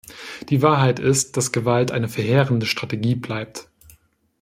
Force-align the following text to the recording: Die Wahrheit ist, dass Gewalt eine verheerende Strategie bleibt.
Die 0.49 0.63
Wahrheit 0.63 0.97
ist, 0.97 1.37
dass 1.37 1.51
Gewalt 1.51 1.91
eine 1.91 2.09
verheerende 2.09 2.65
Strategie 2.65 3.13
bleibt. 3.13 3.69